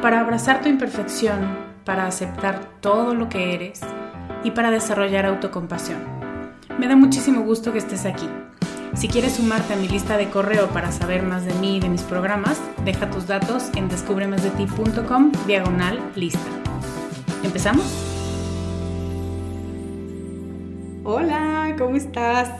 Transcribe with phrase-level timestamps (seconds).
[0.00, 3.80] para abrazar tu imperfección, para aceptar todo lo que eres
[4.44, 5.98] y para desarrollar autocompasión.
[6.78, 8.28] Me da muchísimo gusto que estés aquí.
[8.94, 11.88] Si quieres sumarte a mi lista de correo para saber más de mí y de
[11.88, 16.40] mis programas, deja tus datos en descubremasdeti.com diagonal lista.
[17.42, 17.84] ¿Empezamos?
[21.04, 22.50] Hola, ¿cómo estás?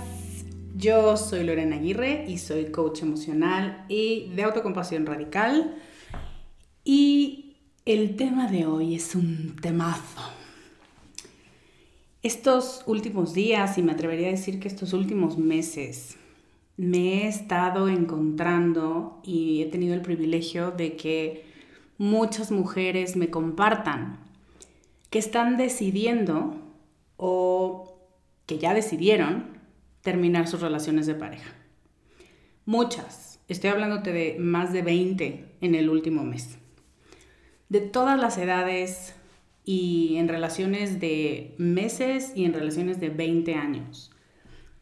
[0.75, 5.75] Yo soy Lorena Aguirre y soy coach emocional y de autocompasión radical
[6.91, 7.53] y
[7.85, 10.23] el tema de hoy es un temazo.
[12.23, 16.17] Estos últimos días, y me atrevería a decir que estos últimos meses,
[16.79, 21.45] me he estado encontrando y he tenido el privilegio de que
[21.99, 24.21] muchas mujeres me compartan
[25.11, 26.57] que están decidiendo
[27.19, 27.99] o
[28.47, 29.59] que ya decidieron
[30.01, 31.55] terminar sus relaciones de pareja.
[32.65, 33.41] Muchas.
[33.47, 36.57] Estoy hablándote de más de 20 en el último mes
[37.69, 39.15] de todas las edades
[39.65, 44.11] y en relaciones de meses y en relaciones de 20 años.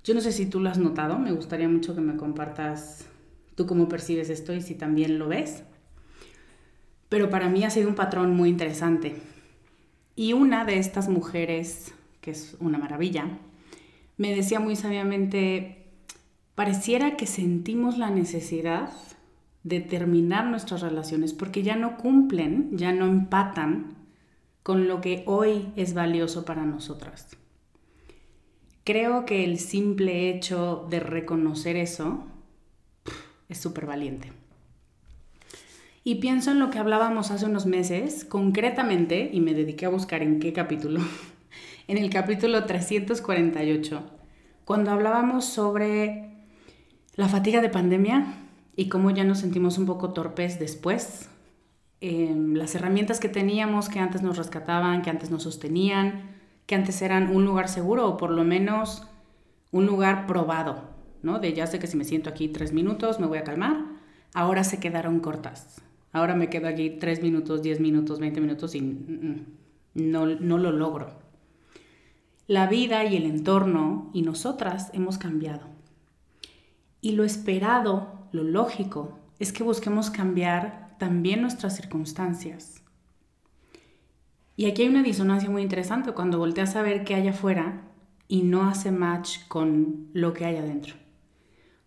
[0.05, 3.09] Yo no sé si tú lo has notado, me gustaría mucho que me compartas
[3.57, 5.65] tú cómo percibes esto y si también lo ves.
[7.09, 9.17] Pero para mí ha sido un patrón muy interesante.
[10.15, 13.39] Y una de estas mujeres, que es una maravilla,
[14.17, 15.87] me decía muy sabiamente,
[16.55, 18.91] pareciera que sentimos la necesidad
[19.67, 23.97] de terminar nuestras relaciones porque ya no cumplen, ya no empatan
[24.63, 27.37] con lo que hoy es valioso para nosotras.
[28.85, 32.27] Creo que el simple hecho de reconocer eso
[33.49, 34.33] es súper valiente.
[36.05, 40.23] Y pienso en lo que hablábamos hace unos meses, concretamente, y me dediqué a buscar
[40.23, 41.01] en qué capítulo,
[41.89, 44.13] en el capítulo 348,
[44.65, 46.31] cuando hablábamos sobre
[47.17, 48.46] la fatiga de pandemia
[48.77, 51.31] y cómo ya nos sentimos un poco torpes después.
[52.03, 56.37] Em, las herramientas que teníamos, que antes nos rescataban, que antes nos sostenían,
[56.67, 59.07] que antes eran un lugar seguro o por lo menos
[59.73, 60.91] un lugar probado,
[61.23, 61.39] ¿no?
[61.39, 63.79] De ya sé que si me siento aquí tres minutos me voy a calmar,
[64.35, 65.81] ahora se quedaron cortas.
[66.13, 69.47] Ahora me quedo aquí tres minutos, diez minutos, veinte minutos y mm, mm,
[69.95, 71.27] no, no lo logro.
[72.47, 75.67] La vida y el entorno y nosotras hemos cambiado.
[77.01, 82.83] Y lo esperado lo lógico es que busquemos cambiar también nuestras circunstancias.
[84.57, 87.83] Y aquí hay una disonancia muy interesante cuando volteas a ver qué hay afuera
[88.29, 90.95] y no hace match con lo que hay adentro.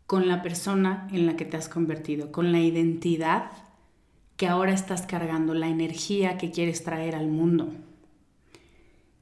[0.10, 3.52] con la persona en la que te has convertido, con la identidad
[4.38, 7.70] que ahora estás cargando, la energía que quieres traer al mundo.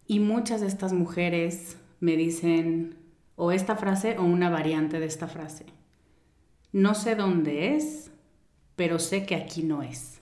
[0.06, 2.96] Y muchas de estas mujeres me dicen
[3.36, 5.66] o esta frase o una variante de esta frase.
[6.78, 8.12] No sé dónde es,
[8.76, 10.22] pero sé que aquí no es.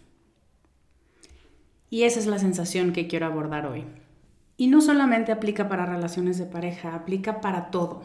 [1.89, 3.83] Y esa es la sensación que quiero abordar hoy.
[4.55, 8.03] Y no solamente aplica para relaciones de pareja, aplica para todo.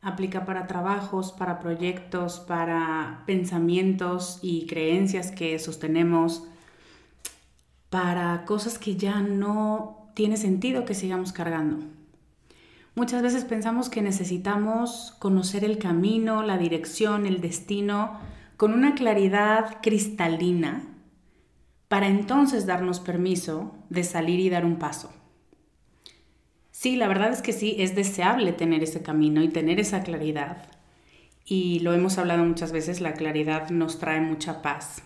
[0.00, 6.46] Aplica para trabajos, para proyectos, para pensamientos y creencias que sostenemos,
[7.90, 11.97] para cosas que ya no tiene sentido que sigamos cargando.
[12.98, 18.18] Muchas veces pensamos que necesitamos conocer el camino, la dirección, el destino
[18.56, 20.82] con una claridad cristalina
[21.86, 25.12] para entonces darnos permiso de salir y dar un paso.
[26.72, 30.66] Sí, la verdad es que sí, es deseable tener ese camino y tener esa claridad.
[31.44, 35.02] Y lo hemos hablado muchas veces, la claridad nos trae mucha paz.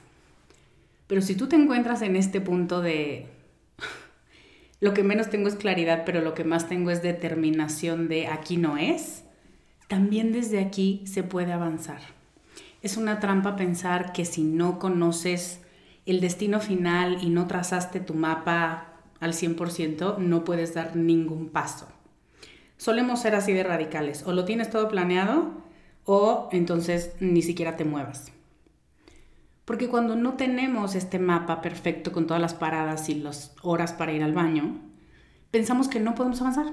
[1.08, 3.41] Pero si tú te encuentras en este punto de
[4.82, 8.56] lo que menos tengo es claridad, pero lo que más tengo es determinación de aquí
[8.56, 9.22] no es,
[9.86, 12.00] también desde aquí se puede avanzar.
[12.82, 15.60] Es una trampa pensar que si no conoces
[16.04, 21.86] el destino final y no trazaste tu mapa al 100%, no puedes dar ningún paso.
[22.76, 24.24] Solemos ser así de radicales.
[24.26, 25.62] O lo tienes todo planeado
[26.06, 28.32] o entonces ni siquiera te muevas.
[29.64, 34.12] Porque cuando no tenemos este mapa perfecto con todas las paradas y las horas para
[34.12, 34.80] ir al baño,
[35.50, 36.72] pensamos que no podemos avanzar,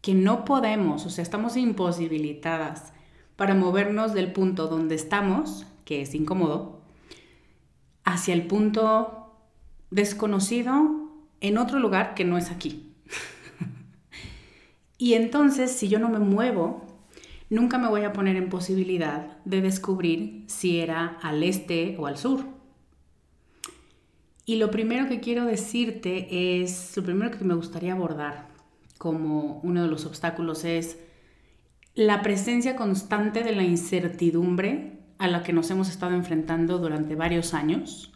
[0.00, 2.92] que no podemos, o sea, estamos imposibilitadas
[3.36, 6.80] para movernos del punto donde estamos, que es incómodo,
[8.04, 9.36] hacia el punto
[9.90, 11.10] desconocido
[11.40, 12.92] en otro lugar que no es aquí.
[14.98, 16.89] y entonces, si yo no me muevo,
[17.50, 22.16] nunca me voy a poner en posibilidad de descubrir si era al este o al
[22.16, 22.46] sur.
[24.46, 28.48] Y lo primero que quiero decirte es, lo primero que me gustaría abordar
[28.98, 30.98] como uno de los obstáculos es
[31.94, 37.52] la presencia constante de la incertidumbre a la que nos hemos estado enfrentando durante varios
[37.52, 38.12] años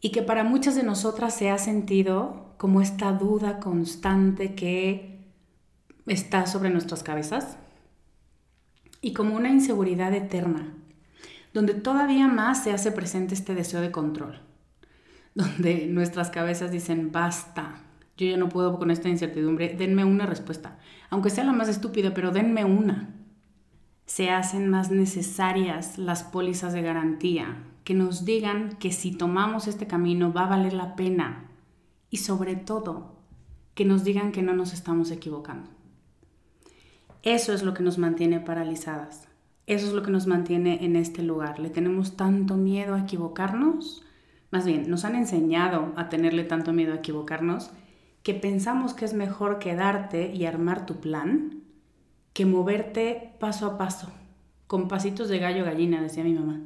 [0.00, 5.18] y que para muchas de nosotras se ha sentido como esta duda constante que
[6.06, 7.58] está sobre nuestras cabezas
[9.00, 10.74] y como una inseguridad eterna,
[11.54, 14.40] donde todavía más se hace presente este deseo de control,
[15.34, 17.82] donde nuestras cabezas dicen, basta,
[18.16, 20.78] yo ya no puedo con esta incertidumbre, denme una respuesta,
[21.10, 23.14] aunque sea la más estúpida, pero denme una.
[24.06, 29.86] Se hacen más necesarias las pólizas de garantía, que nos digan que si tomamos este
[29.86, 31.50] camino va a valer la pena
[32.10, 33.16] y sobre todo
[33.74, 35.70] que nos digan que no nos estamos equivocando.
[37.22, 39.28] Eso es lo que nos mantiene paralizadas.
[39.66, 41.58] Eso es lo que nos mantiene en este lugar.
[41.58, 44.04] Le tenemos tanto miedo a equivocarnos.
[44.50, 47.70] Más bien, nos han enseñado a tenerle tanto miedo a equivocarnos
[48.22, 51.62] que pensamos que es mejor quedarte y armar tu plan
[52.32, 54.12] que moverte paso a paso,
[54.66, 56.60] con pasitos de gallo gallina, decía mi mamá.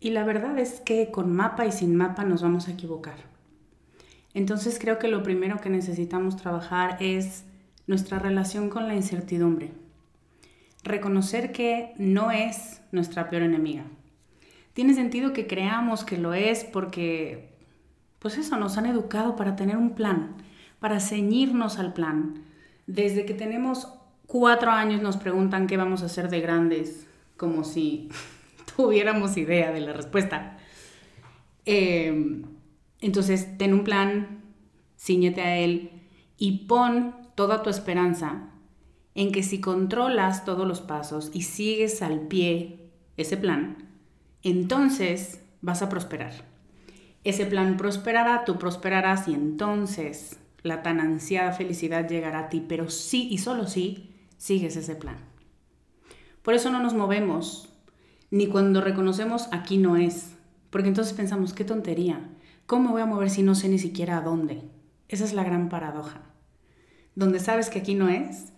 [0.00, 3.16] Y la verdad es que con mapa y sin mapa nos vamos a equivocar.
[4.34, 7.44] Entonces creo que lo primero que necesitamos trabajar es
[7.88, 9.72] nuestra relación con la incertidumbre.
[10.84, 13.84] Reconocer que no es nuestra peor enemiga.
[14.74, 17.56] Tiene sentido que creamos que lo es porque,
[18.20, 20.36] pues eso, nos han educado para tener un plan,
[20.78, 22.44] para ceñirnos al plan.
[22.86, 23.88] Desde que tenemos
[24.26, 28.10] cuatro años nos preguntan qué vamos a hacer de grandes, como si
[28.76, 30.58] tuviéramos idea de la respuesta.
[31.64, 32.44] Em,
[33.00, 34.42] entonces, ten un plan,
[34.96, 35.90] ciñete a él
[36.36, 38.48] y pon toda tu esperanza
[39.14, 43.76] en que si controlas todos los pasos y sigues al pie ese plan,
[44.42, 46.32] entonces vas a prosperar.
[47.22, 52.90] Ese plan prosperará, tú prosperarás y entonces la tan ansiada felicidad llegará a ti, pero
[52.90, 55.18] sí y solo si sigues ese plan.
[56.42, 57.72] Por eso no nos movemos,
[58.32, 60.34] ni cuando reconocemos aquí no es,
[60.70, 62.30] porque entonces pensamos, qué tontería,
[62.66, 64.64] ¿cómo voy a mover si no sé ni siquiera a dónde?
[65.06, 66.28] Esa es la gran paradoja
[67.18, 68.52] donde sabes que aquí no es,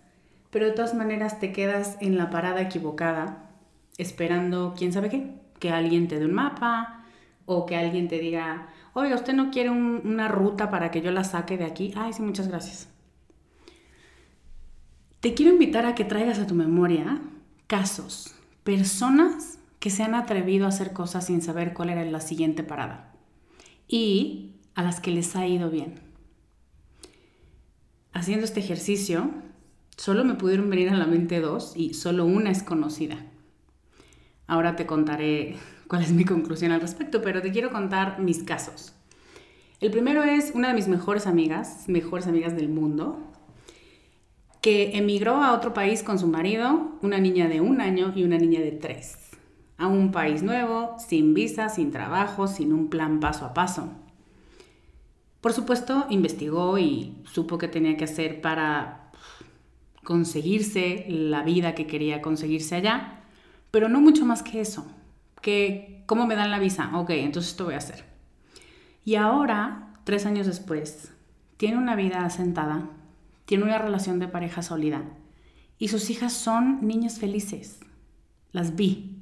[0.51, 3.49] pero de todas maneras te quedas en la parada equivocada,
[3.97, 7.03] esperando quién sabe qué, que alguien te dé un mapa
[7.47, 11.23] o que alguien te diga, oiga, usted no quiere una ruta para que yo la
[11.23, 11.91] saque de aquí.
[11.95, 12.87] Ay, sí, muchas gracias.
[15.21, 17.19] Te quiero invitar a que traigas a tu memoria
[17.65, 22.61] casos, personas que se han atrevido a hacer cosas sin saber cuál era la siguiente
[22.61, 23.11] parada
[23.87, 26.10] y a las que les ha ido bien
[28.13, 29.31] haciendo este ejercicio,
[29.97, 33.25] solo me pudieron venir a la mente dos y solo una es conocida.
[34.47, 35.55] Ahora te contaré
[35.87, 38.93] cuál es mi conclusión al respecto, pero te quiero contar mis casos.
[39.79, 43.19] El primero es una de mis mejores amigas, mejores amigas del mundo,
[44.61, 48.37] que emigró a otro país con su marido, una niña de un año y una
[48.37, 49.17] niña de tres,
[49.79, 53.89] a un país nuevo, sin visa, sin trabajo, sin un plan paso a paso.
[55.41, 59.11] Por supuesto, investigó y supo qué tenía que hacer para
[60.03, 63.23] conseguirse la vida que quería conseguirse allá,
[63.71, 64.85] pero no mucho más que eso.
[65.41, 66.91] Que, ¿Cómo me dan la visa?
[66.93, 68.05] Ok, entonces esto voy a hacer.
[69.03, 71.11] Y ahora, tres años después,
[71.57, 72.89] tiene una vida asentada,
[73.45, 75.03] tiene una relación de pareja sólida
[75.79, 77.79] y sus hijas son niñas felices.
[78.51, 79.17] Las vi.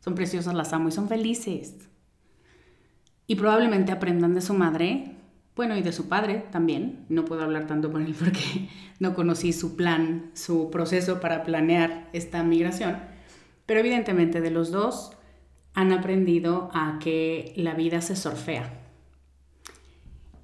[0.00, 1.88] Son preciosas, las amo y son felices.
[3.28, 5.17] Y probablemente aprendan de su madre
[5.58, 7.04] bueno, y de su padre también.
[7.08, 8.68] No puedo hablar tanto con él porque
[9.00, 12.96] no conocí su plan, su proceso para planear esta migración.
[13.66, 15.10] Pero evidentemente de los dos
[15.74, 18.72] han aprendido a que la vida se sorfea.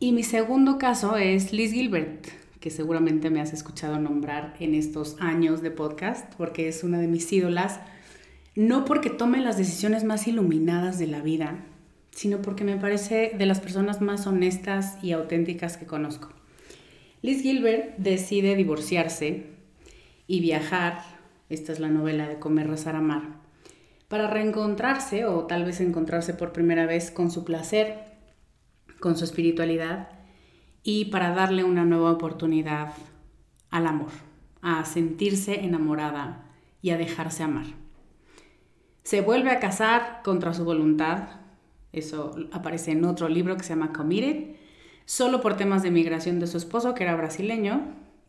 [0.01, 2.27] Y mi segundo caso es Liz Gilbert,
[2.59, 7.07] que seguramente me has escuchado nombrar en estos años de podcast, porque es una de
[7.07, 7.79] mis ídolas,
[8.57, 11.65] no porque tome las decisiones más iluminadas de la vida,
[12.15, 16.29] sino porque me parece de las personas más honestas y auténticas que conozco.
[17.23, 19.47] Liz Gilbert decide divorciarse
[20.27, 21.03] y viajar,
[21.49, 23.41] esta es la novela de Comer, Rezar, Amar,
[24.09, 27.99] para reencontrarse o tal vez encontrarse por primera vez con su placer,
[29.01, 30.09] con su espiritualidad
[30.85, 32.93] y para darle una nueva oportunidad
[33.71, 34.13] al amor,
[34.63, 36.47] a sentirse enamorada
[36.81, 37.67] y a dejarse amar.
[39.03, 41.44] Se vuelve a casar contra su voluntad,
[41.95, 44.57] eso aparece en otro libro que se llama Committed,
[45.05, 47.83] solo por temas de migración de su esposo, que era brasileño.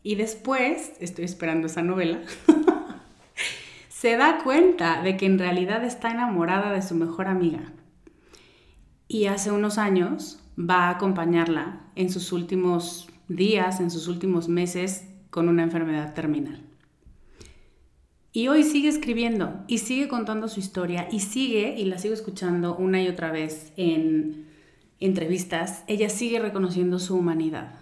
[0.04, 2.22] Y después, estoy esperando esa novela,
[3.90, 7.74] se da cuenta de que en realidad está enamorada de su mejor amiga.
[9.08, 15.08] Y hace unos años va a acompañarla en sus últimos días, en sus últimos meses,
[15.30, 16.65] con una enfermedad terminal.
[18.36, 22.76] Y hoy sigue escribiendo y sigue contando su historia y sigue, y la sigo escuchando
[22.76, 24.48] una y otra vez en
[25.00, 27.76] entrevistas, ella sigue reconociendo su humanidad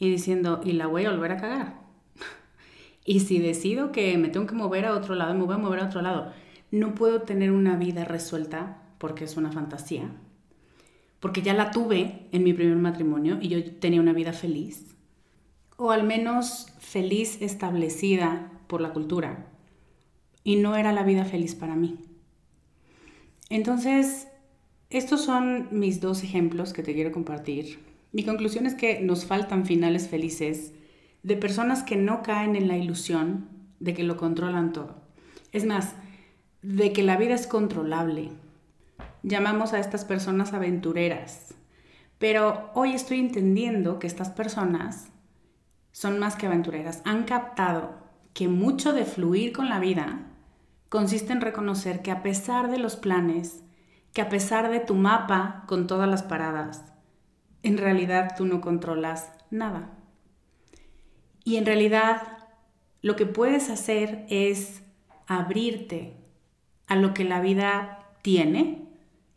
[0.00, 1.82] y diciendo, y la voy a volver a cagar.
[3.04, 5.78] y si decido que me tengo que mover a otro lado, me voy a mover
[5.78, 6.32] a otro lado.
[6.72, 10.10] No puedo tener una vida resuelta porque es una fantasía,
[11.20, 14.96] porque ya la tuve en mi primer matrimonio y yo tenía una vida feliz,
[15.76, 19.51] o al menos feliz establecida por la cultura
[20.44, 21.98] y no era la vida feliz para mí.
[23.48, 24.28] Entonces,
[24.90, 27.78] estos son mis dos ejemplos que te quiero compartir.
[28.12, 30.72] Mi conclusión es que nos faltan finales felices
[31.22, 33.48] de personas que no caen en la ilusión
[33.80, 34.96] de que lo controlan todo.
[35.52, 35.94] Es más,
[36.62, 38.30] de que la vida es controlable.
[39.22, 41.54] Llamamos a estas personas aventureras.
[42.18, 45.08] Pero hoy estoy entendiendo que estas personas
[45.90, 47.02] son más que aventureras.
[47.04, 47.94] Han captado
[48.32, 50.31] que mucho de fluir con la vida
[50.92, 53.62] consiste en reconocer que a pesar de los planes,
[54.12, 56.84] que a pesar de tu mapa con todas las paradas,
[57.62, 59.88] en realidad tú no controlas nada.
[61.44, 62.20] Y en realidad
[63.00, 64.82] lo que puedes hacer es
[65.26, 66.14] abrirte
[66.88, 68.86] a lo que la vida tiene,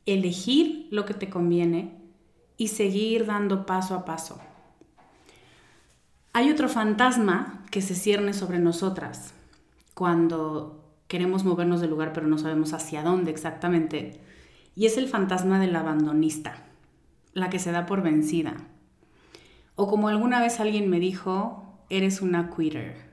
[0.05, 1.97] elegir lo que te conviene
[2.57, 4.41] y seguir dando paso a paso.
[6.33, 9.33] Hay otro fantasma que se cierne sobre nosotras
[9.93, 14.21] cuando queremos movernos del lugar pero no sabemos hacia dónde exactamente.
[14.75, 16.65] Y es el fantasma del abandonista,
[17.33, 18.55] la que se da por vencida.
[19.75, 23.09] O como alguna vez alguien me dijo, eres una quitter.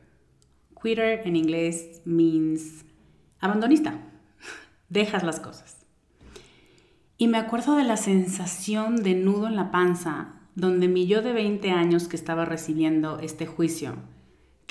[0.80, 2.84] Quitter en inglés means
[3.40, 3.99] abandonista.
[4.88, 5.87] Dejas las cosas.
[7.18, 11.32] Y me acuerdo de la sensación de nudo en la panza, donde mi yo de
[11.32, 13.94] 20 años que estaba recibiendo este juicio,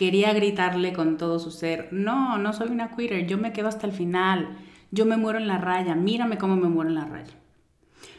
[0.01, 3.85] quería gritarle con todo su ser, no, no soy una quitter, yo me quedo hasta
[3.85, 4.57] el final,
[4.89, 7.35] yo me muero en la raya, mírame cómo me muero en la raya.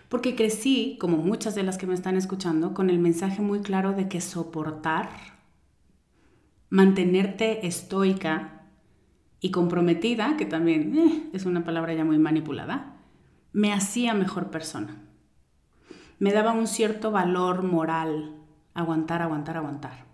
[0.09, 3.95] Porque crecí, como muchas de las que me están escuchando, con el mensaje muy claro
[3.95, 5.09] de que soportar,
[6.71, 8.63] mantenerte estoica
[9.41, 12.95] y comprometida, que también eh, es una palabra ya muy manipulada,
[13.53, 15.03] me hacía mejor persona.
[16.21, 18.37] Me daba un cierto valor moral,
[18.73, 20.12] aguantar, aguantar, aguantar.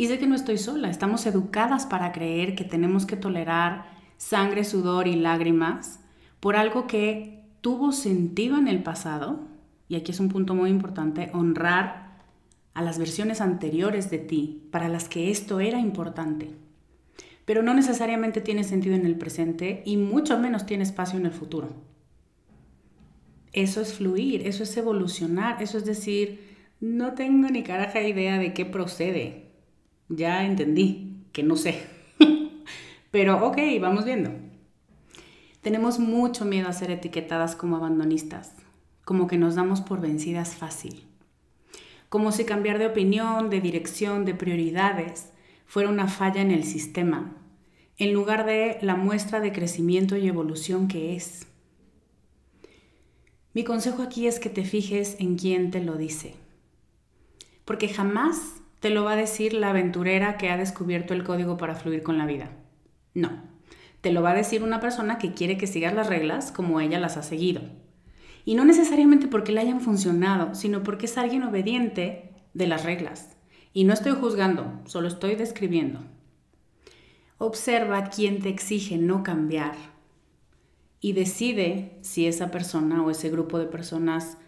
[0.00, 3.84] Y sé que no estoy sola, estamos educadas para creer que tenemos que tolerar
[4.16, 6.00] sangre, sudor y lágrimas
[6.40, 9.40] por algo que tuvo sentido en el pasado,
[9.88, 12.18] y aquí es un punto muy importante, honrar
[12.72, 16.54] a las versiones anteriores de ti para las que esto era importante.
[17.44, 21.32] pero no necesariamente tiene sentido en el presente y mucho menos tiene espacio en el
[21.32, 21.68] futuro.
[23.52, 28.54] Eso es fluir, eso es evolucionar, eso es decir, no tengo ni caraja idea de
[28.54, 29.49] qué procede.
[30.10, 31.86] Ya entendí que no sé.
[33.12, 34.32] pero ok, vamos viendo.
[35.62, 38.52] Tenemos mucho miedo a ser etiquetadas como abandonistas,
[39.04, 41.06] como que nos damos por vencidas fácil,
[42.08, 45.30] como si cambiar de opinión, de dirección, de prioridades
[45.66, 47.36] fuera una falla en el sistema,
[47.98, 51.46] en lugar de la muestra de crecimiento y evolución que es.
[53.52, 56.34] Mi consejo aquí es que te fijes en quién te lo dice,
[57.64, 61.74] porque jamás te lo va a decir la aventurera que ha descubierto el código para
[61.74, 62.50] fluir con la vida.
[63.14, 63.42] No,
[64.00, 66.98] te lo va a decir una persona que quiere que sigas las reglas como ella
[66.98, 67.60] las ha seguido.
[68.46, 73.36] Y no necesariamente porque le hayan funcionado, sino porque es alguien obediente de las reglas.
[73.74, 76.00] Y no estoy juzgando, solo estoy describiendo.
[77.36, 79.74] Observa quién te exige no cambiar
[81.00, 84.38] y decide si esa persona o ese grupo de personas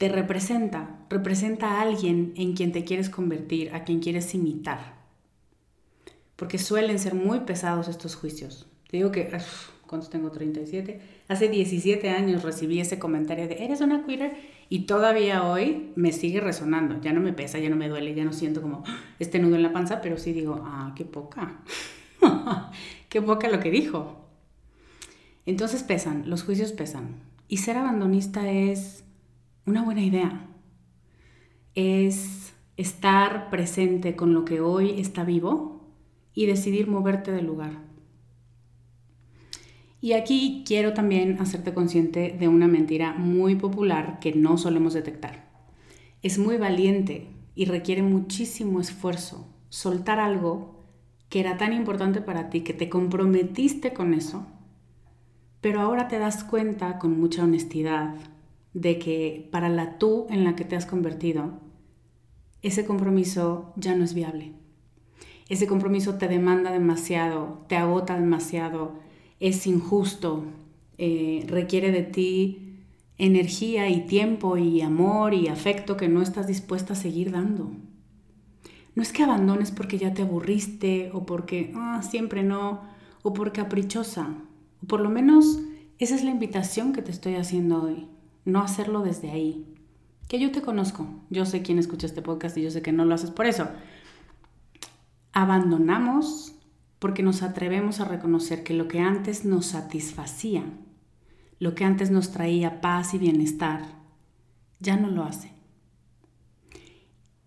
[0.00, 5.00] te representa, representa a alguien en quien te quieres convertir, a quien quieres imitar
[6.40, 8.66] porque suelen ser muy pesados estos juicios.
[8.90, 9.30] Te digo que,
[9.86, 10.30] ¿cuántos tengo?
[10.30, 10.98] 37.
[11.28, 14.32] Hace 17 años recibí ese comentario de, eres una queer,
[14.70, 16.98] y todavía hoy me sigue resonando.
[17.02, 18.84] Ya no me pesa, ya no me duele, ya no siento como
[19.18, 21.60] este nudo en la panza, pero sí digo, ah, qué poca.
[23.10, 24.24] qué poca lo que dijo.
[25.44, 27.16] Entonces pesan, los juicios pesan.
[27.48, 29.04] Y ser abandonista es
[29.66, 30.46] una buena idea.
[31.74, 35.80] Es estar presente con lo que hoy está vivo
[36.34, 37.90] y decidir moverte del lugar.
[40.00, 45.50] Y aquí quiero también hacerte consciente de una mentira muy popular que no solemos detectar.
[46.22, 50.80] Es muy valiente y requiere muchísimo esfuerzo soltar algo
[51.28, 54.46] que era tan importante para ti, que te comprometiste con eso,
[55.60, 58.14] pero ahora te das cuenta con mucha honestidad
[58.74, 61.60] de que para la tú en la que te has convertido,
[62.62, 64.54] ese compromiso ya no es viable
[65.50, 68.94] ese compromiso te demanda demasiado, te agota demasiado,
[69.40, 70.44] es injusto,
[70.96, 72.76] eh, requiere de ti
[73.18, 77.72] energía y tiempo y amor y afecto que no estás dispuesta a seguir dando.
[78.94, 82.82] No es que abandones porque ya te aburriste o porque ah, siempre no,
[83.22, 84.28] o por caprichosa.
[84.84, 85.58] O por lo menos
[85.98, 88.06] esa es la invitación que te estoy haciendo hoy,
[88.44, 89.66] no hacerlo desde ahí.
[90.28, 93.04] Que yo te conozco, yo sé quién escucha este podcast y yo sé que no
[93.04, 93.68] lo haces por eso,
[95.32, 96.56] Abandonamos
[96.98, 100.64] porque nos atrevemos a reconocer que lo que antes nos satisfacía,
[101.58, 103.82] lo que antes nos traía paz y bienestar,
[104.80, 105.52] ya no lo hace.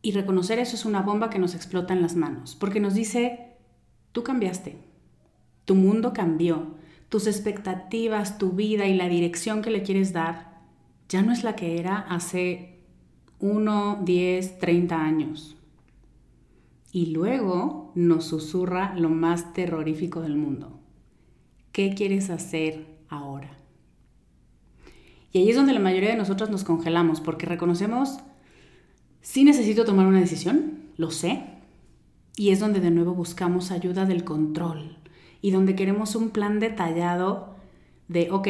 [0.02, 3.58] Y reconocer eso es una bomba que nos explota en las manos, porque nos dice,
[4.12, 4.78] tú cambiaste,
[5.66, 6.76] tu mundo cambió,
[7.10, 10.53] tus expectativas, tu vida y la dirección que le quieres dar
[11.10, 12.80] ya no es la que era hace
[13.40, 15.58] 1, 10, 30 años
[16.94, 20.80] y luego nos susurra lo más terrorífico del mundo.
[21.72, 23.58] ¿Qué quieres hacer ahora?
[25.32, 28.20] Y ahí es donde la mayoría de nosotros nos congelamos porque reconocemos,
[29.22, 31.44] sí necesito tomar una decisión, lo sé,
[32.38, 34.98] y es donde de nuevo buscamos ayuda del control
[35.42, 37.56] y donde queremos un plan detallado
[38.08, 38.48] de, ok,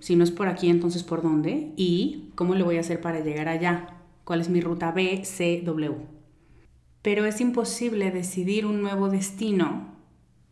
[0.00, 3.20] si no es por aquí, entonces por dónde y cómo le voy a hacer para
[3.20, 6.16] llegar allá, cuál es mi ruta B, C, W
[7.06, 9.94] pero es imposible decidir un nuevo destino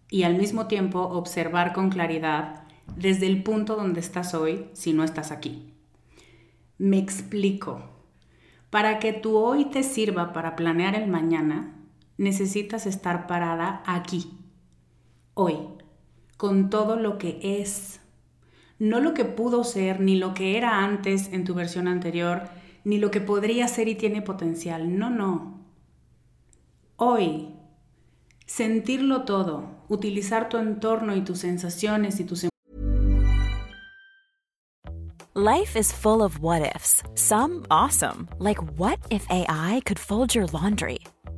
[0.08, 2.62] y al mismo tiempo observar con claridad
[2.96, 5.74] desde el punto donde estás hoy si no estás aquí.
[6.78, 7.82] Me explico.
[8.70, 11.74] Para que tu hoy te sirva para planear el mañana,
[12.18, 14.30] necesitas estar parada aquí,
[15.34, 15.56] hoy,
[16.36, 18.00] con todo lo que es.
[18.84, 22.48] No lo que pudo ser, ni lo que era antes en tu versión anterior,
[22.84, 24.98] ni lo que podría ser y tiene potencial.
[24.98, 25.54] No, no
[26.96, 27.48] hoy,
[28.46, 32.48] sentirlo todo, utilizar tu entorno y tus sensaciones y tus
[35.36, 37.02] Life is full of what ifs.
[37.16, 40.98] Some awesome, like what if AI could fold your laundry?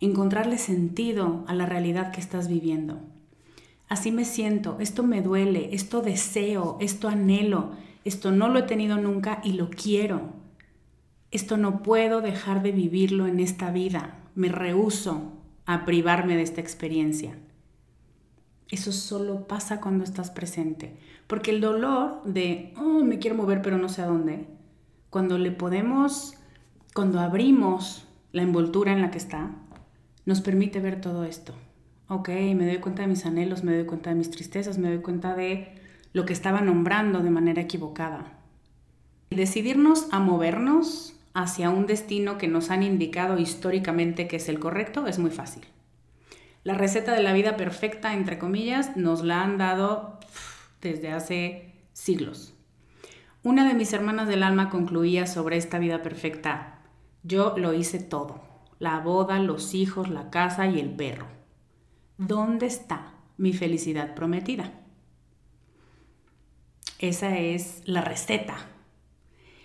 [0.00, 3.00] encontrarle sentido a la realidad que estás viviendo.
[3.88, 7.72] así me siento, esto me duele, esto deseo, esto anhelo,
[8.04, 10.32] esto no lo he tenido nunca y lo quiero.
[11.30, 14.18] Esto no puedo dejar de vivirlo en esta vida.
[14.34, 15.32] Me rehúso
[15.66, 17.36] a privarme de esta experiencia.
[18.68, 20.96] Eso solo pasa cuando estás presente.
[21.26, 24.46] Porque el dolor de, oh, me quiero mover pero no sé a dónde,
[25.10, 26.34] cuando le podemos,
[26.94, 29.52] cuando abrimos la envoltura en la que está,
[30.26, 31.54] nos permite ver todo esto.
[32.08, 34.98] Ok, me doy cuenta de mis anhelos, me doy cuenta de mis tristezas, me doy
[34.98, 35.74] cuenta de
[36.12, 38.32] lo que estaba nombrando de manera equivocada.
[39.30, 45.06] Decidirnos a movernos hacia un destino que nos han indicado históricamente que es el correcto
[45.06, 45.64] es muy fácil.
[46.62, 50.20] La receta de la vida perfecta, entre comillas, nos la han dado
[50.80, 52.54] desde hace siglos.
[53.42, 56.78] Una de mis hermanas del alma concluía sobre esta vida perfecta.
[57.22, 58.53] Yo lo hice todo.
[58.84, 61.24] La boda, los hijos, la casa y el perro.
[62.18, 64.74] ¿Dónde está mi felicidad prometida?
[66.98, 68.58] Esa es la receta.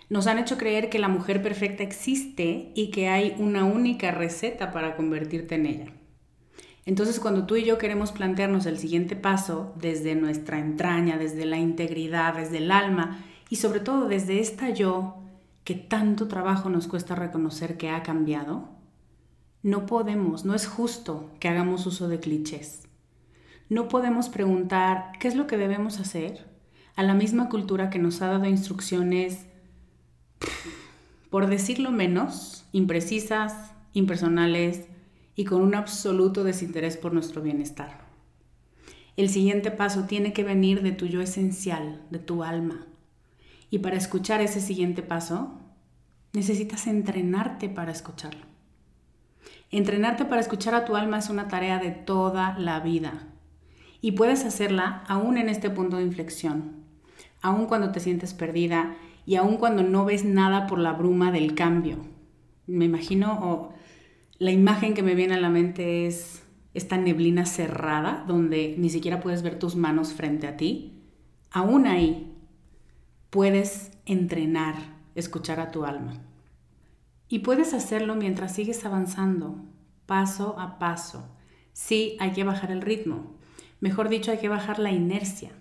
[0.08, 4.72] Nos han hecho creer que la mujer perfecta existe y que hay una única receta
[4.72, 5.92] para convertirte en ella.
[6.86, 11.58] Entonces, cuando tú y yo queremos plantearnos el siguiente paso desde nuestra entraña, desde la
[11.58, 15.18] integridad, desde el alma y sobre todo desde esta yo
[15.64, 18.79] que tanto trabajo nos cuesta reconocer que ha cambiado,
[19.62, 22.88] no podemos, no es justo que hagamos uso de clichés.
[23.68, 26.48] No podemos preguntar qué es lo que debemos hacer
[26.96, 29.46] a la misma cultura que nos ha dado instrucciones,
[31.30, 34.86] por decirlo menos, imprecisas, impersonales,
[35.36, 38.00] y con un absoluto desinterés por nuestro bienestar.
[39.16, 42.86] El siguiente paso tiene que venir de tu yo esencial, de tu alma.
[43.70, 45.58] Y para escuchar ese siguiente paso,
[46.32, 48.49] necesitas entrenarte para escucharlo.
[49.72, 53.28] Entrenarte para escuchar a tu alma es una tarea de toda la vida.
[54.00, 56.84] Y puedes hacerla aún en este punto de inflexión,
[57.40, 61.54] aún cuando te sientes perdida y aún cuando no ves nada por la bruma del
[61.54, 61.98] cambio.
[62.66, 63.72] Me imagino,
[64.38, 66.42] la imagen que me viene a la mente es
[66.74, 71.04] esta neblina cerrada donde ni siquiera puedes ver tus manos frente a ti.
[71.52, 72.32] Aún ahí
[73.28, 74.74] puedes entrenar,
[75.14, 76.29] escuchar a tu alma.
[77.30, 79.64] Y puedes hacerlo mientras sigues avanzando,
[80.04, 81.26] paso a paso.
[81.72, 83.38] Sí, hay que bajar el ritmo.
[83.80, 85.52] Mejor dicho, hay que bajar la inercia.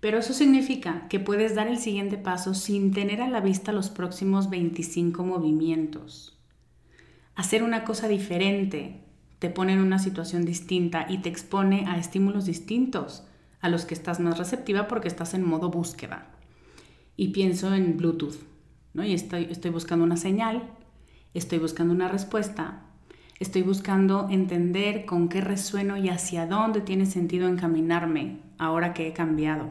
[0.00, 3.90] Pero eso significa que puedes dar el siguiente paso sin tener a la vista los
[3.90, 6.40] próximos 25 movimientos
[7.40, 9.00] hacer una cosa diferente
[9.38, 13.24] te pone en una situación distinta y te expone a estímulos distintos
[13.62, 16.30] a los que estás más receptiva porque estás en modo búsqueda.
[17.16, 18.36] Y pienso en Bluetooth,
[18.94, 19.04] ¿no?
[19.04, 20.70] Y estoy, estoy buscando una señal,
[21.34, 22.82] estoy buscando una respuesta,
[23.38, 29.12] estoy buscando entender con qué resueno y hacia dónde tiene sentido encaminarme ahora que he
[29.12, 29.68] cambiado.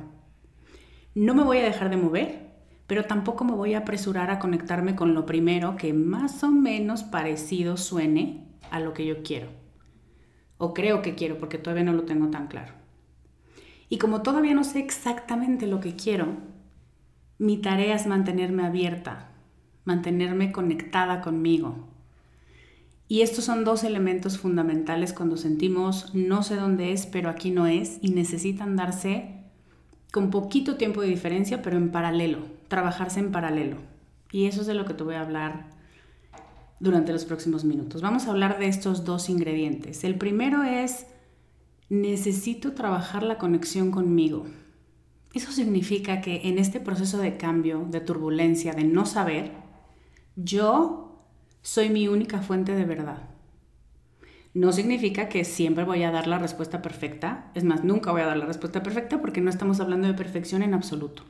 [1.16, 2.50] No me voy a dejar de mover,
[2.88, 7.04] pero tampoco me voy a apresurar a conectarme con lo primero que más o menos
[7.04, 9.48] parecido suene a lo que yo quiero.
[10.58, 12.74] O creo que quiero, porque todavía no lo tengo tan claro.
[13.90, 16.38] Y como todavía no sé exactamente lo que quiero,
[17.40, 19.30] mi tarea es mantenerme abierta,
[19.86, 21.88] mantenerme conectada conmigo.
[23.08, 27.66] Y estos son dos elementos fundamentales cuando sentimos no sé dónde es, pero aquí no
[27.66, 29.40] es, y necesitan darse
[30.12, 33.78] con poquito tiempo de diferencia, pero en paralelo, trabajarse en paralelo.
[34.32, 35.72] Y eso es de lo que te voy a hablar
[36.80, 38.02] durante los próximos minutos.
[38.02, 40.04] Vamos a hablar de estos dos ingredientes.
[40.04, 41.08] El primero es,
[41.90, 44.46] necesito trabajar la conexión conmigo.
[45.34, 49.52] Eso significa que en este proceso de cambio, de turbulencia, de no saber,
[50.36, 51.24] yo
[51.62, 53.30] soy mi única fuente de verdad.
[54.54, 58.26] No significa que siempre voy a dar la respuesta perfecta, es más, nunca voy a
[58.26, 61.24] dar la respuesta perfecta porque no estamos hablando de perfección en absoluto.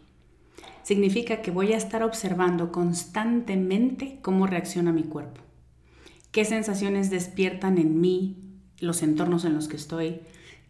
[0.84, 5.42] Significa que voy a estar observando constantemente cómo reacciona mi cuerpo,
[6.32, 8.38] qué sensaciones despiertan en mí,
[8.80, 10.22] los entornos en los que estoy,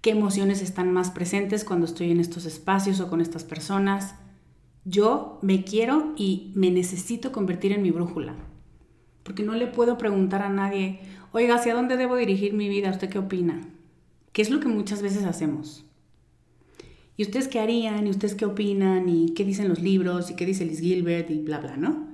[0.02, 4.16] qué emociones están más presentes cuando estoy en estos espacios o con estas personas.
[4.86, 8.36] Yo me quiero y me necesito convertir en mi brújula,
[9.24, 12.92] porque no le puedo preguntar a nadie, oiga, ¿hacia dónde debo dirigir mi vida?
[12.92, 13.62] ¿Usted qué opina?
[14.32, 15.86] ¿Qué es lo que muchas veces hacemos?
[17.18, 18.08] ¿Y ustedes qué harían?
[18.08, 19.10] ¿Y ustedes qué opinan?
[19.10, 20.32] ¿Y qué dicen los libros?
[20.32, 21.30] ¿Y qué dice Liz Gilbert?
[21.30, 22.08] Y bla, bla, ¿no?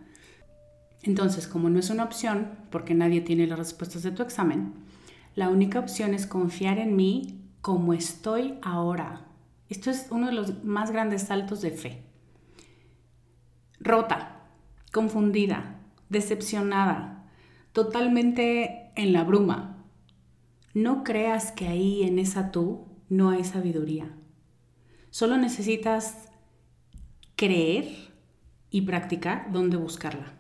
[1.04, 4.74] Entonces, como no es una opción, porque nadie tiene las respuestas de tu examen,
[5.36, 9.25] la única opción es confiar en mí como estoy ahora.
[9.69, 12.04] Esto es uno de los más grandes saltos de fe.
[13.80, 14.51] Rota,
[14.91, 17.28] confundida, decepcionada,
[17.71, 19.84] totalmente en la bruma.
[20.75, 24.15] No creas que ahí en esa tú no hay sabiduría.
[25.10, 26.30] Solo necesitas
[27.36, 28.13] creer
[28.69, 30.34] y practicar dónde buscarla.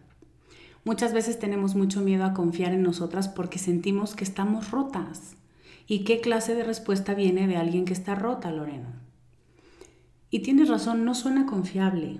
[0.83, 5.37] Muchas veces tenemos mucho miedo a confiar en nosotras porque sentimos que estamos rotas.
[5.87, 9.01] ¿Y qué clase de respuesta viene de alguien que está rota, Lorena?
[10.31, 12.19] Y tienes razón, no suena confiable,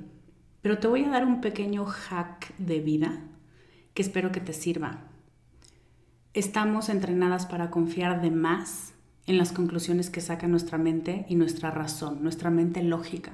[0.61, 3.23] pero te voy a dar un pequeño hack de vida
[3.95, 5.09] que espero que te sirva.
[6.33, 8.93] Estamos entrenadas para confiar de más
[9.25, 13.31] en las conclusiones que saca nuestra mente y nuestra razón, nuestra mente lógica,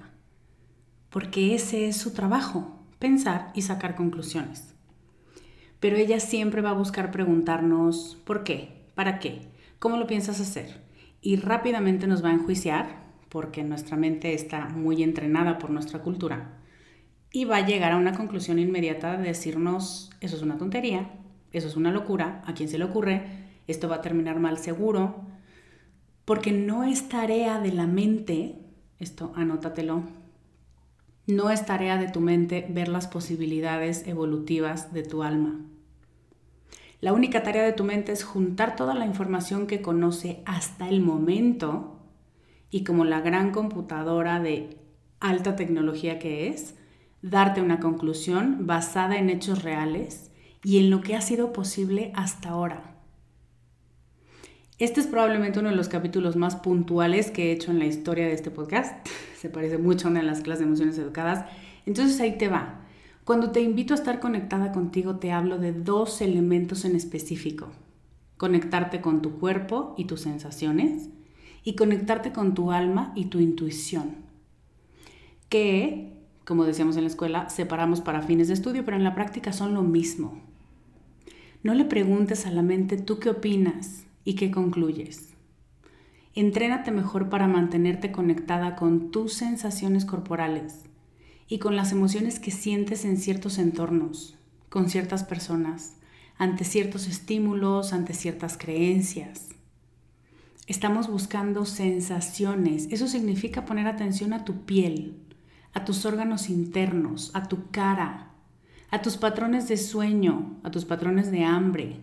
[1.09, 4.73] porque ese es su trabajo, pensar y sacar conclusiones.
[5.81, 8.87] Pero ella siempre va a buscar preguntarnos ¿por qué?
[8.95, 9.50] ¿Para qué?
[9.81, 10.79] ¿Cómo lo piensas hacer?
[11.21, 16.59] Y rápidamente nos va a enjuiciar, porque nuestra mente está muy entrenada por nuestra cultura,
[17.31, 21.09] y va a llegar a una conclusión inmediata de decirnos, eso es una tontería,
[21.51, 23.23] eso es una locura, a quién se le ocurre,
[23.65, 25.25] esto va a terminar mal seguro,
[26.25, 28.59] porque no es tarea de la mente,
[28.99, 30.03] esto anótatelo,
[31.25, 35.59] no es tarea de tu mente ver las posibilidades evolutivas de tu alma.
[37.01, 41.01] La única tarea de tu mente es juntar toda la información que conoce hasta el
[41.01, 41.99] momento
[42.69, 44.77] y como la gran computadora de
[45.19, 46.75] alta tecnología que es,
[47.23, 50.31] darte una conclusión basada en hechos reales
[50.63, 52.95] y en lo que ha sido posible hasta ahora.
[54.77, 58.25] Este es probablemente uno de los capítulos más puntuales que he hecho en la historia
[58.25, 59.07] de este podcast.
[59.37, 61.45] Se parece mucho a una de las clases de emociones educadas.
[61.87, 62.80] Entonces ahí te va.
[63.23, 67.67] Cuando te invito a estar conectada contigo, te hablo de dos elementos en específico.
[68.37, 71.09] Conectarte con tu cuerpo y tus sensaciones
[71.63, 74.15] y conectarte con tu alma y tu intuición.
[75.49, 79.53] Que, como decíamos en la escuela, separamos para fines de estudio, pero en la práctica
[79.53, 80.41] son lo mismo.
[81.61, 84.05] No le preguntes a la mente, ¿tú qué opinas?
[84.23, 85.35] ¿Y qué concluyes?
[86.33, 90.85] Entrénate mejor para mantenerte conectada con tus sensaciones corporales
[91.51, 94.37] y con las emociones que sientes en ciertos entornos,
[94.69, 95.97] con ciertas personas,
[96.37, 99.49] ante ciertos estímulos, ante ciertas creencias.
[100.65, 102.87] Estamos buscando sensaciones.
[102.89, 105.17] Eso significa poner atención a tu piel,
[105.73, 108.31] a tus órganos internos, a tu cara,
[108.89, 111.99] a tus patrones de sueño, a tus patrones de hambre,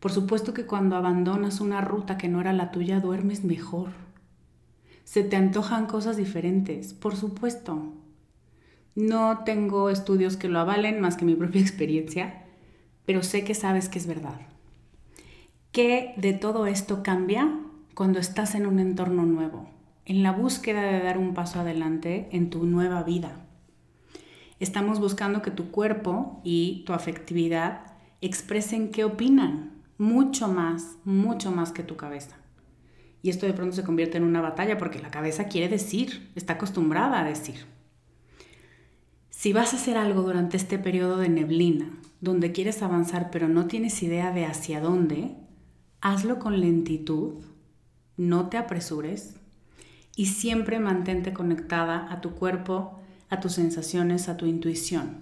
[0.00, 3.90] por supuesto que cuando abandonas una ruta que no era la tuya, duermes mejor.
[5.04, 7.94] Se te antojan cosas diferentes, por supuesto.
[8.96, 12.44] No tengo estudios que lo avalen más que mi propia experiencia,
[13.04, 14.40] pero sé que sabes que es verdad.
[15.70, 17.60] ¿Qué de todo esto cambia
[17.94, 19.68] cuando estás en un entorno nuevo?
[20.06, 23.44] En la búsqueda de dar un paso adelante en tu nueva vida.
[24.60, 31.70] Estamos buscando que tu cuerpo y tu afectividad expresen qué opinan mucho más, mucho más
[31.72, 32.36] que tu cabeza.
[33.20, 36.54] Y esto de pronto se convierte en una batalla porque la cabeza quiere decir, está
[36.54, 37.75] acostumbrada a decir.
[39.46, 41.88] Si vas a hacer algo durante este periodo de neblina,
[42.20, 45.36] donde quieres avanzar pero no tienes idea de hacia dónde,
[46.00, 47.44] hazlo con lentitud,
[48.16, 49.36] no te apresures
[50.16, 55.18] y siempre mantente conectada a tu cuerpo, a tus sensaciones, a tu intuición.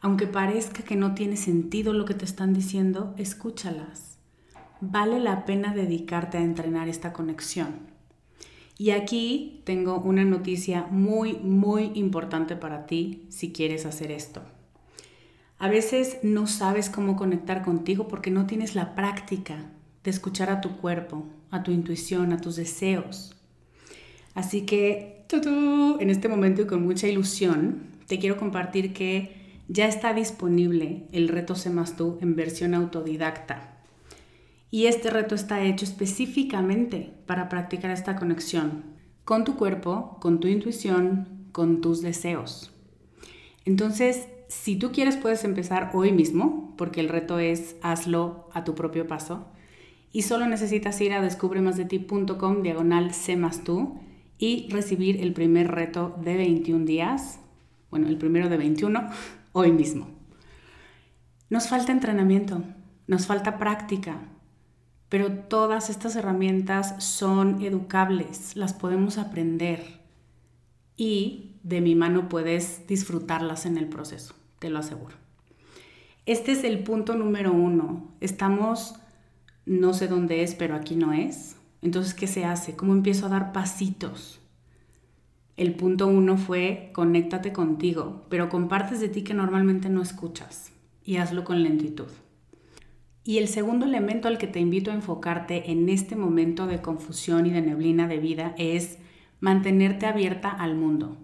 [0.00, 4.16] Aunque parezca que no tiene sentido lo que te están diciendo, escúchalas.
[4.80, 7.97] Vale la pena dedicarte a entrenar esta conexión.
[8.80, 14.42] Y aquí tengo una noticia muy, muy importante para ti si quieres hacer esto.
[15.58, 19.72] A veces no sabes cómo conectar contigo porque no tienes la práctica
[20.04, 23.34] de escuchar a tu cuerpo, a tu intuición, a tus deseos.
[24.34, 30.14] Así que, en este momento y con mucha ilusión, te quiero compartir que ya está
[30.14, 33.77] disponible el reto C tú en versión autodidacta.
[34.70, 38.84] Y este reto está hecho específicamente para practicar esta conexión
[39.24, 42.72] con tu cuerpo, con tu intuición, con tus deseos.
[43.64, 48.74] Entonces, si tú quieres puedes empezar hoy mismo, porque el reto es hazlo a tu
[48.74, 49.46] propio paso.
[50.10, 54.00] Y solo necesitas ir a descubremasdeti.com diagonal C tú
[54.38, 57.40] y recibir el primer reto de 21 días.
[57.90, 59.10] Bueno, el primero de 21
[59.52, 60.08] hoy mismo.
[61.50, 62.62] Nos falta entrenamiento,
[63.06, 64.20] nos falta práctica,
[65.08, 70.00] pero todas estas herramientas son educables, las podemos aprender
[70.96, 75.16] y de mi mano puedes disfrutarlas en el proceso, te lo aseguro.
[76.26, 78.12] Este es el punto número uno.
[78.20, 78.96] Estamos,
[79.64, 81.56] no sé dónde es, pero aquí no es.
[81.80, 82.76] Entonces, ¿qué se hace?
[82.76, 84.38] ¿Cómo empiezo a dar pasitos?
[85.56, 90.70] El punto uno fue conéctate contigo, pero compartes de ti que normalmente no escuchas
[91.02, 92.08] y hazlo con lentitud.
[93.28, 97.44] Y el segundo elemento al que te invito a enfocarte en este momento de confusión
[97.44, 98.96] y de neblina de vida es
[99.38, 101.18] mantenerte abierta al mundo.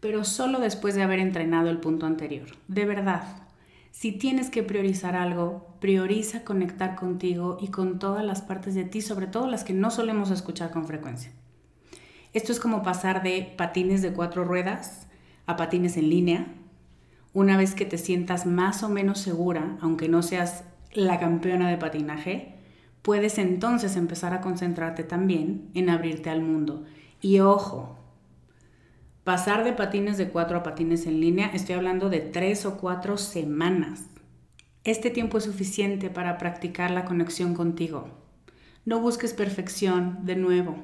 [0.00, 2.48] Pero solo después de haber entrenado el punto anterior.
[2.66, 3.46] De verdad,
[3.92, 9.00] si tienes que priorizar algo, prioriza conectar contigo y con todas las partes de ti,
[9.00, 11.30] sobre todo las que no solemos escuchar con frecuencia.
[12.32, 15.06] Esto es como pasar de patines de cuatro ruedas
[15.46, 16.48] a patines en línea.
[17.32, 21.76] Una vez que te sientas más o menos segura, aunque no seas la campeona de
[21.76, 22.54] patinaje,
[23.02, 26.84] puedes entonces empezar a concentrarte también en abrirte al mundo.
[27.20, 27.98] Y ojo,
[29.24, 33.16] Pasar de patines de cuatro a patines en línea, estoy hablando de tres o cuatro
[33.16, 34.10] semanas.
[34.84, 38.10] Este tiempo es suficiente para practicar la conexión contigo.
[38.84, 40.76] No busques perfección de nuevo.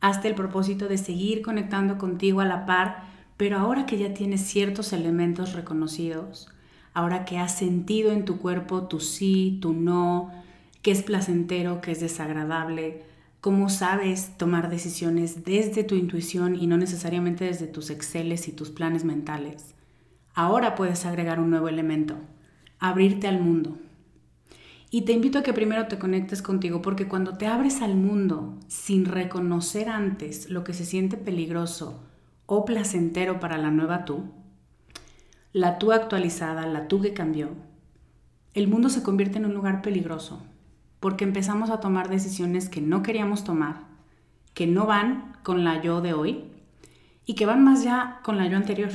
[0.00, 3.02] Hazte el propósito de seguir conectando contigo a la par,
[3.36, 6.48] pero ahora que ya tienes ciertos elementos reconocidos,
[6.96, 10.32] ahora que has sentido en tu cuerpo tu sí, tu no,
[10.80, 13.02] que es placentero, que es desagradable,
[13.42, 18.70] cómo sabes tomar decisiones desde tu intuición y no necesariamente desde tus exceles y tus
[18.70, 19.74] planes mentales.
[20.32, 22.16] Ahora puedes agregar un nuevo elemento,
[22.78, 23.76] abrirte al mundo.
[24.90, 28.58] Y te invito a que primero te conectes contigo porque cuando te abres al mundo
[28.68, 32.00] sin reconocer antes lo que se siente peligroso
[32.46, 34.32] o placentero para la nueva tú,
[35.56, 37.48] la tú actualizada, la tú que cambió,
[38.52, 40.42] el mundo se convierte en un lugar peligroso
[41.00, 43.84] porque empezamos a tomar decisiones que no queríamos tomar,
[44.52, 46.44] que no van con la yo de hoy
[47.24, 48.90] y que van más ya con la yo anterior.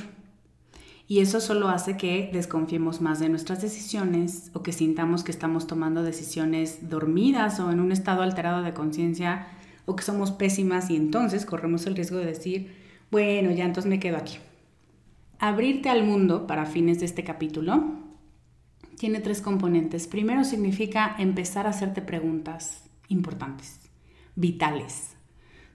[1.07, 5.65] Y eso solo hace que desconfiemos más de nuestras decisiones o que sintamos que estamos
[5.65, 9.47] tomando decisiones dormidas o en un estado alterado de conciencia
[9.87, 12.75] o que somos pésimas y entonces corremos el riesgo de decir,
[13.09, 14.37] bueno, ya entonces me quedo aquí.
[15.43, 17.83] Abrirte al mundo para fines de este capítulo
[18.99, 20.05] tiene tres componentes.
[20.05, 23.89] Primero significa empezar a hacerte preguntas importantes,
[24.35, 25.17] vitales.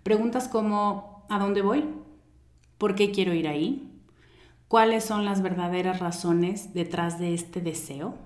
[0.04, 1.84] Preguntas como ¿a dónde voy?
[2.78, 3.90] ¿Por qué quiero ir ahí?
[4.68, 8.16] ¿Cuáles son las verdaderas razones detrás de este deseo?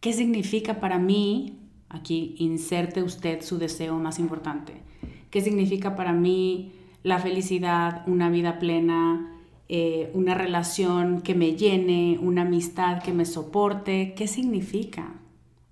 [0.00, 1.60] ¿Qué significa para mí?
[1.88, 4.82] Aquí inserte usted su deseo más importante.
[5.30, 6.72] ¿Qué significa para mí
[7.04, 9.37] la felicidad, una vida plena,
[9.70, 15.20] eh, una relación que me llene, una amistad que me soporte, ¿qué significa?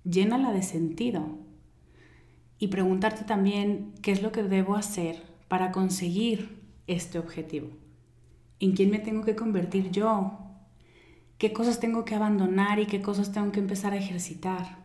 [0.03, 1.25] Llénala de sentido.
[2.59, 7.69] Y preguntarte también qué es lo que debo hacer para conseguir este objetivo.
[8.59, 10.39] ¿En quién me tengo que convertir yo?
[11.39, 14.77] ¿Qué cosas tengo que abandonar y qué cosas tengo que empezar a ejercitar?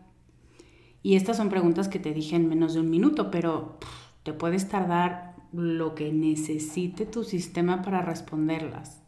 [1.03, 3.79] Y estas son preguntas que te dije en menos de un minuto, pero
[4.23, 9.02] te puedes tardar lo que necesite tu sistema para responderlas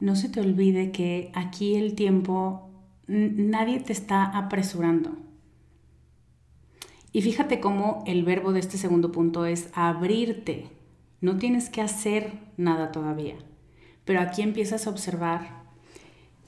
[0.00, 2.70] no se te olvide que aquí el tiempo,
[3.06, 5.16] nadie te está apresurando.
[7.12, 10.70] Y fíjate cómo el verbo de este segundo punto es abrirte.
[11.20, 13.36] No tienes que hacer nada todavía.
[14.04, 15.64] Pero aquí empiezas a observar,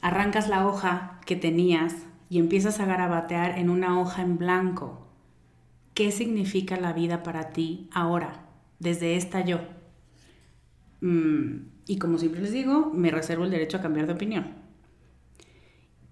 [0.00, 1.94] arrancas la hoja que tenías
[2.30, 5.06] y empiezas a garabatear en una hoja en blanco.
[5.94, 8.46] ¿Qué significa la vida para ti ahora,
[8.78, 9.60] desde esta yo?
[11.02, 14.54] Mm, y como siempre les digo, me reservo el derecho a cambiar de opinión.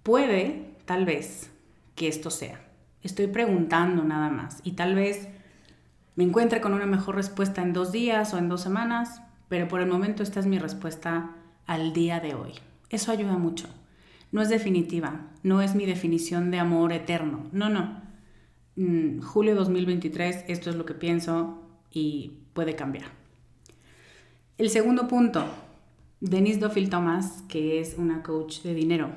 [0.03, 1.51] Puede, tal vez,
[1.95, 2.61] que esto sea.
[3.03, 4.61] Estoy preguntando nada más.
[4.65, 5.29] Y tal vez
[6.17, 9.81] me encuentre con una mejor respuesta en dos días o en dos semanas, pero por
[9.81, 12.53] el momento esta es mi respuesta al día de hoy.
[12.89, 13.69] Eso ayuda mucho.
[14.33, 17.49] No es definitiva, no es mi definición de amor eterno.
[17.53, 18.03] No, no.
[18.77, 23.20] Mm, julio 2023, esto es lo que pienso y puede cambiar.
[24.61, 25.47] El segundo punto,
[26.21, 29.09] Denise Duffield Thomas, que es una coach de dinero,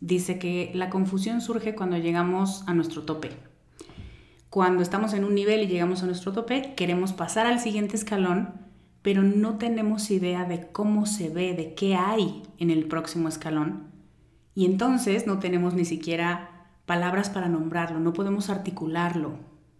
[0.00, 3.30] dice que la confusión surge cuando llegamos a nuestro tope.
[4.50, 8.54] Cuando estamos en un nivel y llegamos a nuestro tope, queremos pasar al siguiente escalón,
[9.00, 13.92] pero no tenemos idea de cómo se ve, de qué hay en el próximo escalón.
[14.56, 19.34] Y entonces no tenemos ni siquiera palabras para nombrarlo, no podemos articularlo.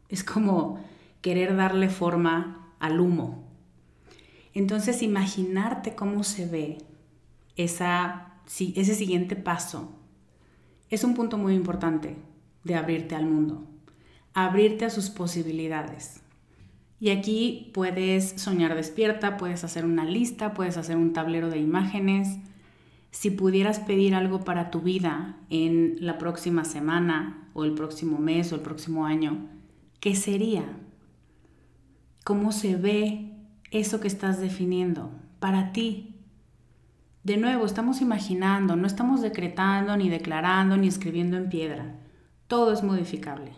[0.09, 0.79] Es como
[1.23, 3.47] querer darle forma al humo,
[4.55, 6.78] entonces, imaginarte cómo se ve
[7.57, 9.92] esa, ese siguiente paso
[10.90, 12.16] es un punto muy importante
[12.64, 13.66] de abrirte al mundo,
[14.32, 16.22] abrirte a sus posibilidades.
[17.01, 22.38] Y aquí puedes soñar despierta, puedes hacer una lista, puedes hacer un tablero de imágenes.
[23.11, 28.53] Si pudieras pedir algo para tu vida en la próxima semana o el próximo mes
[28.53, 29.49] o el próximo año,
[30.01, 30.64] ¿qué sería?
[32.24, 33.28] ¿Cómo se ve
[33.71, 35.11] eso que estás definiendo
[35.41, 36.14] para ti.
[37.25, 41.97] De nuevo, estamos imaginando, no estamos decretando, ni declarando, ni escribiendo en piedra.
[42.47, 43.53] Todo es modificable.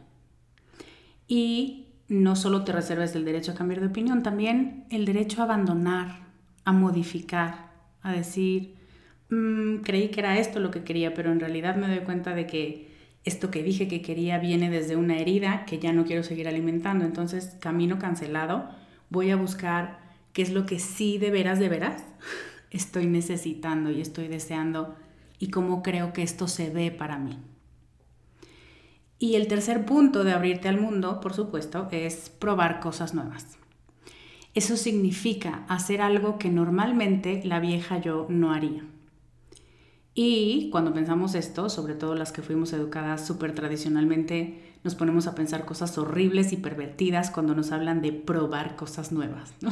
[1.29, 5.45] Y no solo te reserves el derecho a cambiar de opinión, también el derecho a
[5.45, 6.27] abandonar,
[6.65, 7.71] a modificar,
[8.03, 8.75] a decir,
[9.31, 12.47] mm, creí que era esto lo que quería, pero en realidad me doy cuenta de
[12.47, 12.91] que
[13.25, 17.05] esto que dije que quería viene desde una herida que ya no quiero seguir alimentando.
[17.05, 18.71] Entonces, camino cancelado,
[19.11, 20.00] voy a buscar
[20.33, 22.05] qué es lo que sí de veras, de veras
[22.71, 24.95] estoy necesitando y estoy deseando
[25.39, 27.39] y cómo creo que esto se ve para mí.
[29.19, 33.59] Y el tercer punto de abrirte al mundo, por supuesto, es probar cosas nuevas.
[34.55, 38.85] Eso significa hacer algo que normalmente la vieja yo no haría.
[40.15, 45.35] Y cuando pensamos esto, sobre todo las que fuimos educadas súper tradicionalmente, nos ponemos a
[45.35, 49.71] pensar cosas horribles y pervertidas cuando nos hablan de probar cosas nuevas, ¿no?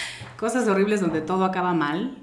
[0.38, 2.18] cosas horribles donde todo acaba mal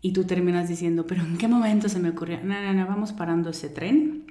[0.00, 2.38] y tú terminas diciendo, pero ¿en qué momento se me ocurrió?
[2.42, 4.26] No, no, no, vamos parando ese tren.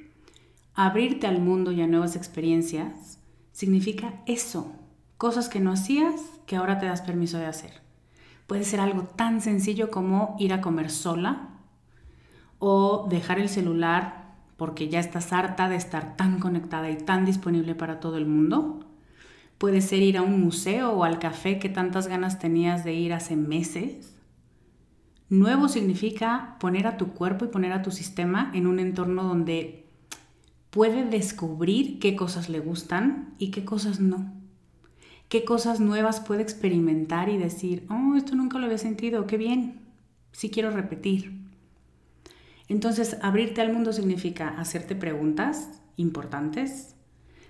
[0.73, 3.19] Abrirte al mundo y a nuevas experiencias
[3.51, 4.73] significa eso,
[5.17, 6.13] cosas que no hacías
[6.45, 7.81] que ahora te das permiso de hacer.
[8.47, 11.49] Puede ser algo tan sencillo como ir a comer sola
[12.59, 14.25] o dejar el celular
[14.57, 18.85] porque ya estás harta de estar tan conectada y tan disponible para todo el mundo.
[19.57, 23.13] Puede ser ir a un museo o al café que tantas ganas tenías de ir
[23.13, 24.15] hace meses.
[25.29, 29.85] Nuevo significa poner a tu cuerpo y poner a tu sistema en un entorno donde
[30.69, 34.33] puede descubrir qué cosas le gustan y qué cosas no.
[35.29, 39.79] Qué cosas nuevas puede experimentar y decir, oh, esto nunca lo había sentido, qué bien,
[40.31, 41.45] sí quiero repetir.
[42.67, 46.94] Entonces, abrirte al mundo significa hacerte preguntas importantes,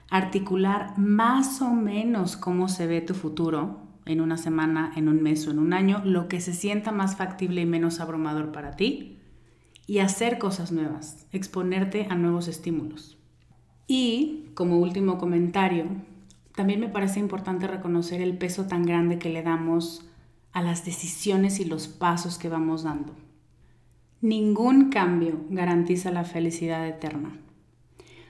[0.10, 5.48] articular más o menos cómo se ve tu futuro en una semana, en un mes
[5.48, 9.20] o en un año, lo que se sienta más factible y menos abrumador para ti,
[9.88, 13.18] y hacer cosas nuevas, exponerte a nuevos estímulos.
[13.88, 15.86] Y, como último comentario,
[16.56, 20.08] también me parece importante reconocer el peso tan grande que le damos
[20.54, 23.14] a las decisiones y los pasos que vamos dando.
[24.22, 27.38] Ningún cambio garantiza la felicidad eterna.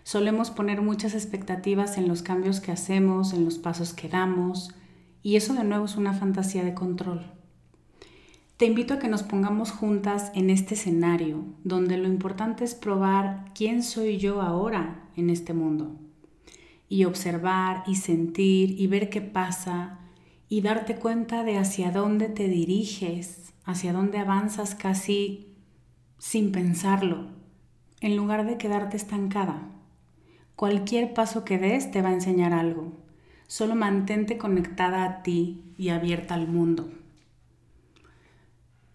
[0.05, 4.69] Solemos poner muchas expectativas en los cambios que hacemos, en los pasos que damos,
[5.23, 7.25] y eso de nuevo es una fantasía de control.
[8.57, 13.45] Te invito a que nos pongamos juntas en este escenario, donde lo importante es probar
[13.55, 15.95] quién soy yo ahora en este mundo,
[16.87, 20.01] y observar y sentir y ver qué pasa,
[20.47, 25.55] y darte cuenta de hacia dónde te diriges, hacia dónde avanzas casi
[26.19, 27.25] sin pensarlo,
[28.01, 29.71] en lugar de quedarte estancada.
[30.55, 32.93] Cualquier paso que des te va a enseñar algo.
[33.47, 36.89] Solo mantente conectada a ti y abierta al mundo.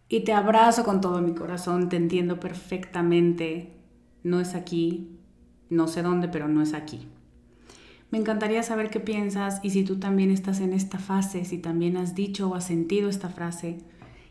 [0.09, 3.77] Y te abrazo con todo mi corazón, te entiendo perfectamente.
[4.23, 5.21] No es aquí,
[5.69, 7.07] no sé dónde, pero no es aquí.
[8.11, 11.97] Me encantaría saber qué piensas y si tú también estás en esta fase, si también
[11.97, 13.79] has dicho o has sentido esta frase.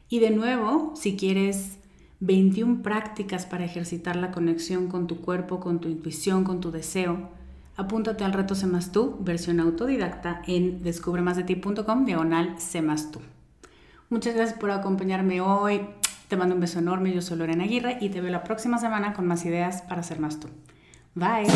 [0.09, 1.78] Y de nuevo, si quieres
[2.21, 7.29] 21 prácticas para ejercitar la conexión con tu cuerpo, con tu intuición, con tu deseo.
[7.77, 13.19] Apúntate al reto Semas Tú, versión autodidacta, en descubremasdeti.com, diagonal Semas Tú.
[14.09, 15.81] Muchas gracias por acompañarme hoy.
[16.27, 17.13] Te mando un beso enorme.
[17.13, 20.19] Yo soy Lorena Aguirre y te veo la próxima semana con más ideas para ser
[20.19, 20.47] más tú.
[21.15, 21.47] Bye.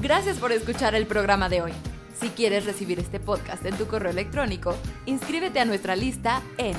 [0.00, 1.72] Gracias por escuchar el programa de hoy.
[2.20, 4.76] Si quieres recibir este podcast en tu correo electrónico,
[5.06, 6.74] inscríbete a nuestra lista en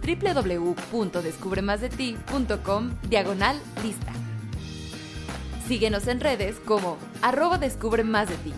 [0.00, 4.12] www.descubremasdeti.com diagonal lista.
[5.66, 8.52] Síguenos en redes como arroba descubre más de ti.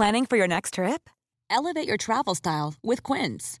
[0.00, 1.10] Planning for your next trip?
[1.50, 3.60] Elevate your travel style with Quince.